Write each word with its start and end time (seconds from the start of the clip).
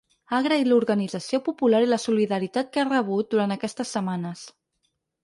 Ha 0.27 0.35
agraït 0.43 0.67
l’organització 0.69 1.39
popular 1.49 1.81
i 1.85 1.89
la 1.91 1.99
solidaritat 2.05 2.71
que 2.71 2.81
ha 2.85 2.87
rebut 2.89 3.29
durant 3.35 3.55
aquestes 3.57 3.93
setmanes. 3.97 4.43